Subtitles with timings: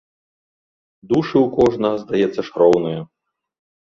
[1.11, 3.01] Душы ў кожнага, здаецца ж, роўныя!